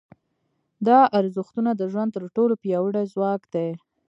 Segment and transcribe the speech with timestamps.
[0.87, 3.69] دا ارزښتونه د ژوند تر ټولو پیاوړي ځواک دي.